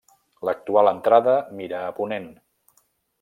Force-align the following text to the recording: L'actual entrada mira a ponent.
L'actual 0.47 0.89
entrada 0.93 1.35
mira 1.59 1.83
a 1.91 1.95
ponent. 1.99 2.27